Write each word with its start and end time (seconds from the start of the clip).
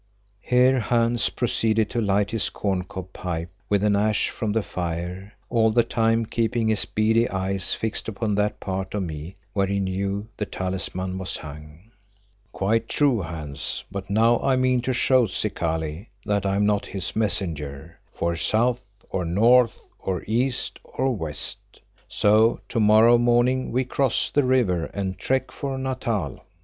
Here 0.39 0.79
Hans 0.79 1.29
proceeded 1.29 1.91
to 1.91 2.01
light 2.01 2.31
his 2.31 2.49
corncob 2.49 3.13
pipe 3.13 3.51
with 3.69 3.83
an 3.83 3.95
ash 3.95 4.31
from 4.31 4.51
the 4.51 4.63
fire, 4.63 5.33
all 5.47 5.69
the 5.69 5.83
time 5.83 6.25
keeping 6.25 6.69
his 6.69 6.85
beady 6.85 7.29
eyes 7.29 7.75
fixed 7.75 8.07
upon 8.07 8.33
that 8.33 8.59
part 8.59 8.95
of 8.95 9.03
me 9.03 9.35
where 9.53 9.67
he 9.67 9.79
knew 9.79 10.27
the 10.37 10.47
talisman 10.47 11.19
was 11.19 11.37
hung. 11.37 11.91
"Quite 12.51 12.89
true, 12.89 13.21
Hans, 13.21 13.83
but 13.91 14.09
now 14.09 14.39
I 14.41 14.55
mean 14.55 14.81
to 14.81 14.91
show 14.93 15.27
Zikali 15.27 16.07
that 16.25 16.47
I 16.47 16.55
am 16.55 16.65
not 16.65 16.87
his 16.87 17.15
messenger, 17.15 17.99
for 18.11 18.35
south 18.35 18.83
or 19.11 19.23
north 19.23 19.79
or 19.99 20.23
east 20.25 20.79
or 20.83 21.15
west. 21.15 21.59
So 22.09 22.59
to 22.69 22.79
morrow 22.79 23.19
morning 23.19 23.71
we 23.71 23.83
cross 23.85 24.31
the 24.31 24.45
river 24.45 24.85
and 24.85 25.19
trek 25.19 25.51
for 25.51 25.77
Natal." 25.77 26.41